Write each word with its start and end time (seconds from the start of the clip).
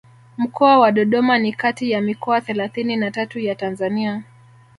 Mkoa 0.37 0.79
wa 0.79 0.91
Dodoma 0.91 1.37
ni 1.39 1.53
kati 1.53 1.91
ya 1.91 2.01
mikoa 2.01 2.41
thelathini 2.41 2.95
na 2.95 3.11
tatu 3.11 3.39
ya 3.39 3.55
Tanzania 3.55 4.23